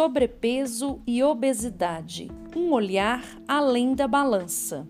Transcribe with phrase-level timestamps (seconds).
[0.00, 4.88] sobrepeso e obesidade um olhar além da balança.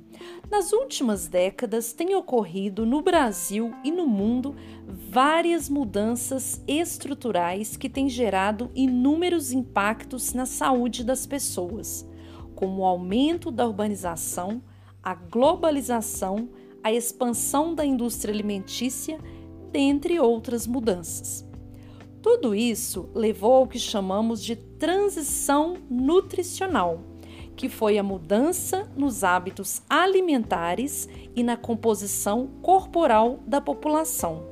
[0.49, 4.55] Nas últimas décadas, tem ocorrido no Brasil e no mundo
[4.87, 12.09] várias mudanças estruturais que têm gerado inúmeros impactos na saúde das pessoas,
[12.55, 14.63] como o aumento da urbanização,
[15.03, 16.49] a globalização,
[16.85, 19.19] a expansão da indústria alimentícia,
[19.73, 21.50] dentre outras mudanças.
[22.23, 27.01] Tudo isso levou ao que chamamos de transição nutricional,
[27.57, 34.45] que foi a mudança nos hábitos alimentares e na composição corporal da população,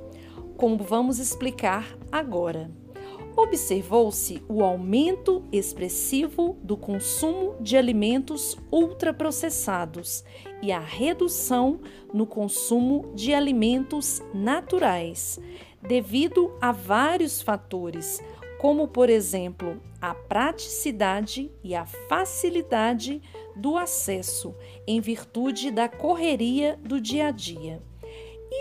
[0.56, 2.70] como vamos explicar agora.
[3.38, 10.24] Observou-se o aumento expressivo do consumo de alimentos ultraprocessados
[10.60, 11.78] e a redução
[12.12, 15.38] no consumo de alimentos naturais,
[15.80, 18.20] devido a vários fatores,
[18.58, 23.22] como, por exemplo, a praticidade e a facilidade
[23.54, 24.52] do acesso
[24.84, 27.87] em virtude da correria do dia a dia.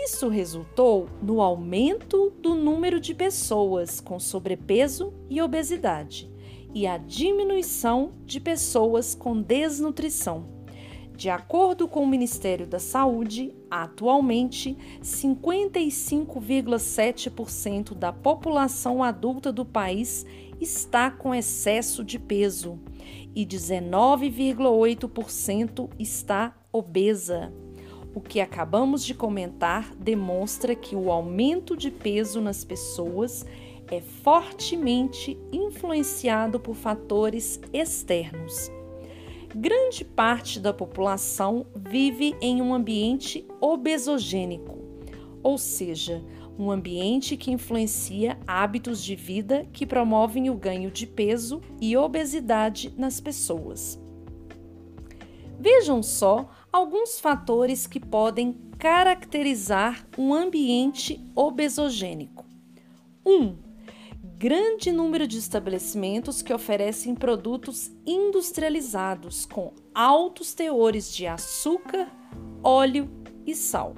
[0.04, 6.30] Isso resultou no aumento do número de pessoas com sobrepeso e obesidade
[6.74, 10.56] e a diminuição de pessoas com desnutrição.
[11.16, 20.24] De acordo com o Ministério da Saúde, atualmente 55,7% da população adulta do país
[20.60, 22.78] está com excesso de peso
[23.34, 27.52] e 19,8% está obesa.
[28.14, 33.44] O que acabamos de comentar demonstra que o aumento de peso nas pessoas
[33.90, 38.70] é fortemente influenciado por fatores externos
[39.54, 44.78] grande parte da população vive em um ambiente obesogênico,
[45.42, 46.22] ou seja,
[46.58, 52.92] um ambiente que influencia hábitos de vida que promovem o ganho de peso e obesidade
[52.96, 53.98] nas pessoas.
[55.58, 62.46] Vejam só alguns fatores que podem caracterizar um ambiente obesogênico.
[63.26, 63.32] 1.
[63.32, 63.56] Um,
[64.38, 72.08] grande número de estabelecimentos que oferecem produtos industrializados com altos teores de açúcar,
[72.62, 73.10] óleo
[73.44, 73.96] e sal.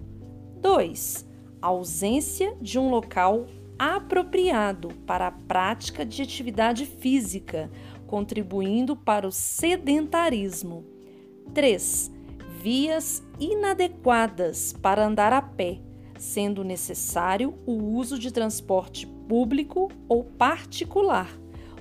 [0.63, 1.27] 2.
[1.61, 3.47] Ausência de um local
[3.79, 7.71] apropriado para a prática de atividade física,
[8.07, 11.00] contribuindo para o sedentarismo.
[11.55, 12.13] 3.
[12.63, 15.81] Vias inadequadas para andar a pé,
[16.19, 21.29] sendo necessário o uso de transporte público ou particular,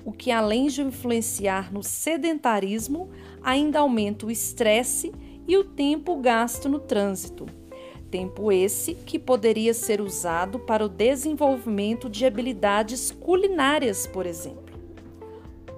[0.04, 3.10] o que, além de influenciar no sedentarismo,
[3.42, 5.12] ainda aumenta o estresse
[5.46, 7.46] e o tempo gasto no trânsito.
[8.10, 14.74] Tempo esse que poderia ser usado para o desenvolvimento de habilidades culinárias, por exemplo.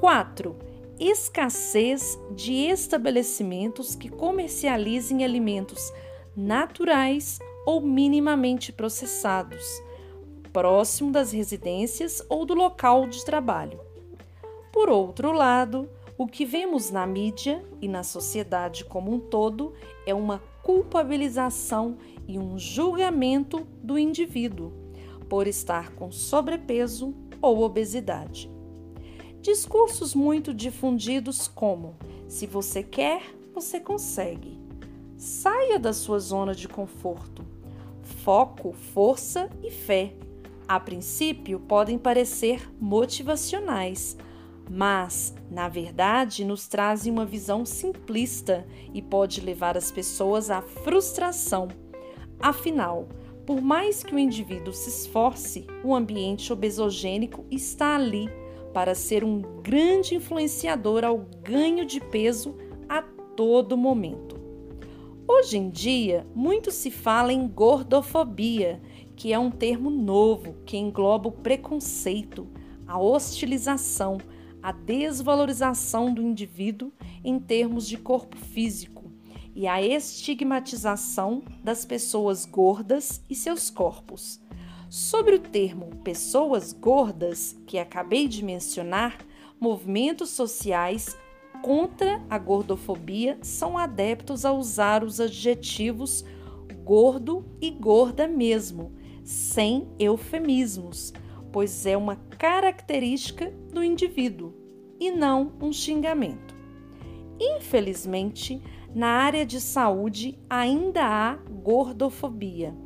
[0.00, 0.71] 4.
[1.04, 5.92] Escassez de estabelecimentos que comercializem alimentos
[6.36, 9.82] naturais ou minimamente processados
[10.52, 13.80] próximo das residências ou do local de trabalho.
[14.72, 19.72] Por outro lado, o que vemos na mídia e na sociedade como um todo
[20.06, 21.98] é uma culpabilização
[22.28, 24.72] e um julgamento do indivíduo
[25.28, 28.48] por estar com sobrepeso ou obesidade.
[29.42, 31.94] Discursos muito difundidos como:
[32.26, 33.22] se você quer,
[33.54, 34.58] você consegue.
[35.18, 37.44] Saia da sua zona de conforto.
[38.02, 40.14] Foco, força e fé
[40.72, 44.16] a princípio podem parecer motivacionais,
[44.70, 51.68] mas, na verdade, nos trazem uma visão simplista e pode levar as pessoas à frustração.
[52.40, 53.06] Afinal,
[53.44, 58.30] por mais que o indivíduo se esforce, o ambiente obesogênico está ali
[58.72, 62.56] para ser um grande influenciador ao ganho de peso
[62.88, 64.40] a todo momento.
[65.26, 68.80] Hoje em dia, muito se fala em gordofobia
[69.14, 72.48] que é um termo novo que engloba o preconceito,
[72.86, 74.18] a hostilização,
[74.60, 76.92] a desvalorização do indivíduo
[77.22, 79.12] em termos de corpo físico
[79.54, 84.41] e a estigmatização das pessoas gordas e seus corpos.
[84.94, 89.16] Sobre o termo pessoas gordas, que acabei de mencionar,
[89.58, 91.16] movimentos sociais
[91.62, 96.22] contra a gordofobia são adeptos a usar os adjetivos
[96.84, 98.92] gordo e gorda mesmo
[99.24, 101.14] sem eufemismos,
[101.50, 104.52] pois é uma característica do indivíduo
[105.00, 106.54] e não um xingamento.
[107.40, 108.60] Infelizmente,
[108.94, 112.76] na área de saúde ainda há gordofobia.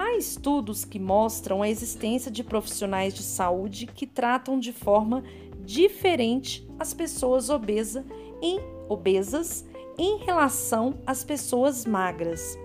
[0.00, 5.24] Há estudos que mostram a existência de profissionais de saúde que tratam de forma
[5.64, 8.06] diferente às pessoas obesa
[8.40, 9.66] em, obesas
[9.98, 12.56] em relação às pessoas magras,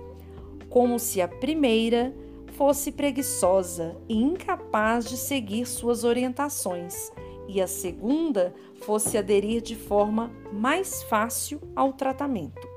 [0.70, 2.14] como se a primeira
[2.56, 7.12] fosse preguiçosa e incapaz de seguir suas orientações,
[7.48, 12.68] e a segunda fosse aderir de forma mais fácil ao tratamento.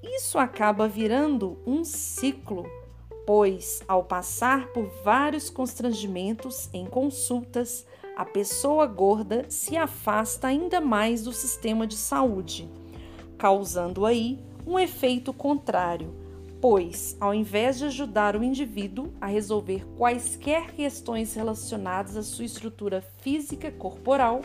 [0.00, 2.64] Isso acaba virando um ciclo,
[3.26, 7.84] pois, ao passar por vários constrangimentos em consultas,
[8.16, 12.70] a pessoa gorda se afasta ainda mais do sistema de saúde,
[13.36, 16.14] causando aí um efeito contrário,
[16.60, 23.02] pois, ao invés de ajudar o indivíduo a resolver quaisquer questões relacionadas à sua estrutura
[23.20, 24.40] física corporal,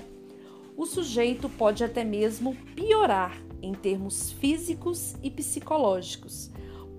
[0.75, 6.50] o sujeito pode até mesmo piorar em termos físicos e psicológicos,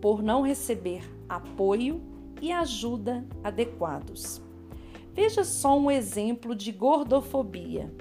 [0.02, 2.02] por não receber apoio
[2.40, 4.42] e ajuda adequados.
[5.14, 7.94] Veja só um exemplo de gordofobia.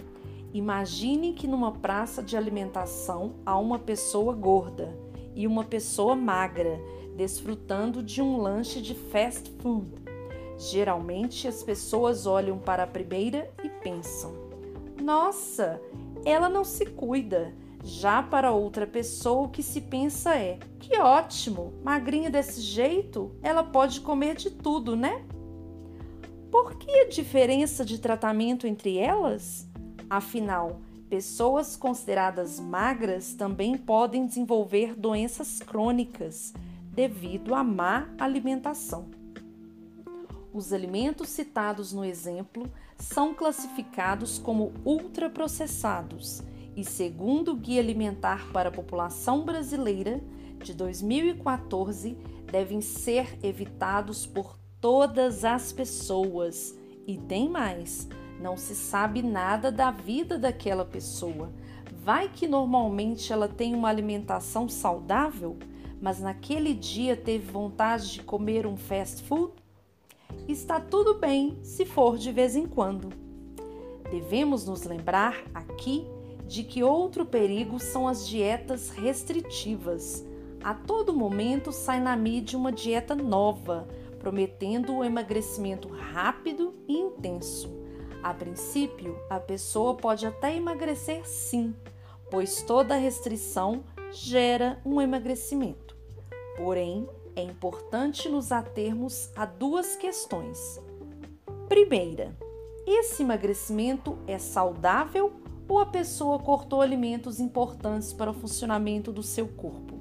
[0.51, 4.98] Imagine que numa praça de alimentação há uma pessoa gorda
[5.36, 6.81] e uma pessoa magra
[7.15, 9.92] desfrutando de um lanche de fast food.
[10.57, 14.33] Geralmente as pessoas olham para a primeira e pensam:
[15.01, 15.80] Nossa,
[16.25, 21.74] ela não se cuida, já para outra pessoa, o que se pensa é: que ótimo,
[21.83, 25.25] magrinha desse jeito, ela pode comer de tudo, né?
[26.51, 29.68] Por que a diferença de tratamento entre elas?
[30.10, 36.54] Afinal, pessoas consideradas magras também podem desenvolver doenças crônicas
[36.94, 39.10] devido à má alimentação.
[40.54, 46.44] Os alimentos citados no exemplo são classificados como ultraprocessados
[46.75, 50.21] e, segundo o Guia Alimentar para a População Brasileira
[50.63, 52.18] de 2014,
[52.51, 56.75] devem ser evitados por todas as pessoas.
[57.07, 58.07] E tem mais:
[58.39, 61.51] não se sabe nada da vida daquela pessoa.
[62.03, 65.57] Vai que normalmente ela tem uma alimentação saudável,
[66.01, 69.53] mas naquele dia teve vontade de comer um fast food?
[70.47, 73.09] Está tudo bem se for de vez em quando.
[74.09, 76.06] Devemos nos lembrar aqui
[76.51, 80.21] de que outro perigo são as dietas restritivas.
[80.62, 83.88] A todo momento sai na mídia uma dieta nova,
[84.19, 87.71] prometendo o emagrecimento rápido e intenso.
[88.21, 91.74] A princípio, a pessoa pode até emagrecer sim,
[92.30, 95.95] pois toda restrição gera um emagrecimento.
[96.57, 100.81] Porém, é importante nos atermos a duas questões.
[101.69, 102.38] Primeira,
[102.86, 105.41] esse emagrecimento é saudável
[105.71, 109.95] ou a pessoa cortou alimentos importantes para o funcionamento do seu corpo.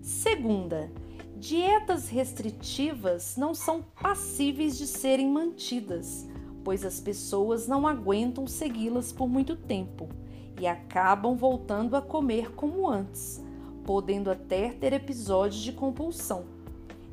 [0.00, 0.90] Segunda,
[1.36, 6.26] dietas restritivas não são passíveis de serem mantidas,
[6.64, 10.08] pois as pessoas não aguentam segui-las por muito tempo
[10.60, 13.40] e acabam voltando a comer como antes,
[13.84, 16.46] podendo até ter episódios de compulsão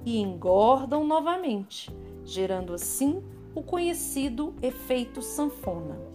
[0.03, 1.95] e engordam novamente,
[2.25, 3.21] gerando assim
[3.53, 6.08] o conhecido efeito sanfona.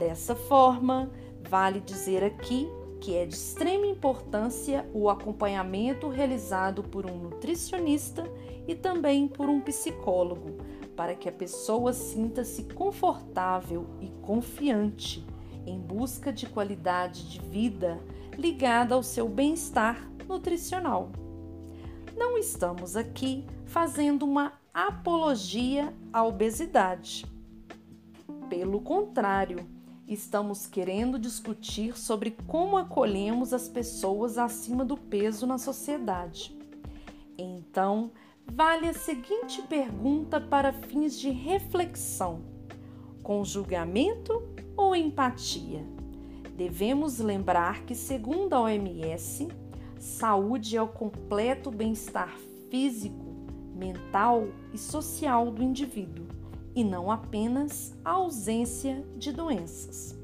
[0.00, 1.10] Dessa forma,
[1.46, 2.66] vale dizer aqui
[3.02, 8.24] que é de extrema importância o acompanhamento realizado por um nutricionista
[8.66, 10.56] e também por um psicólogo,
[10.96, 15.22] para que a pessoa sinta-se confortável e confiante
[15.66, 18.00] em busca de qualidade de vida
[18.38, 21.10] ligada ao seu bem-estar nutricional.
[22.16, 27.26] Não estamos aqui fazendo uma apologia à obesidade.
[28.48, 29.79] Pelo contrário,
[30.14, 36.56] estamos querendo discutir sobre como acolhemos as pessoas acima do peso na sociedade.
[37.38, 38.10] Então,
[38.44, 42.42] vale a seguinte pergunta para fins de reflexão:
[43.22, 44.42] com julgamento
[44.76, 45.84] ou empatia?
[46.56, 49.48] Devemos lembrar que, segundo a OMS,
[49.96, 52.36] saúde é o completo bem-estar
[52.68, 56.39] físico, mental e social do indivíduo
[56.74, 60.18] e não apenas a ausência de doenças.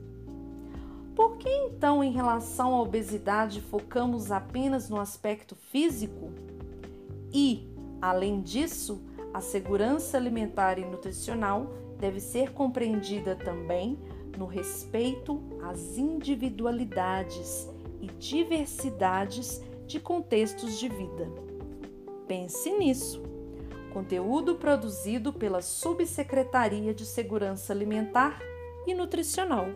[1.14, 6.30] Por que então, em relação à obesidade, focamos apenas no aspecto físico?
[7.32, 7.66] E,
[8.00, 9.00] além disso,
[9.32, 11.66] a segurança alimentar e nutricional
[11.98, 13.98] deve ser compreendida também
[14.36, 17.66] no respeito às individualidades
[18.00, 21.30] e diversidades de contextos de vida.
[22.28, 23.35] Pense nisso
[23.96, 28.38] conteúdo produzido pela Subsecretaria de Segurança Alimentar
[28.86, 29.70] e Nutricional.